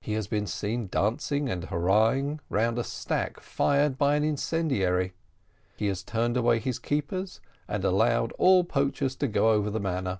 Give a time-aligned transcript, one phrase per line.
[0.00, 5.12] He has been seen dancing and hurrahing round a stack fired by an incendiary.
[5.76, 10.18] He has turned away his keepers, and allowed all poachers to go over the manor.